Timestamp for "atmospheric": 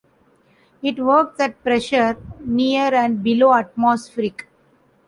3.53-4.47